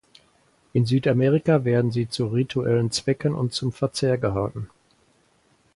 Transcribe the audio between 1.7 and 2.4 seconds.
sie zu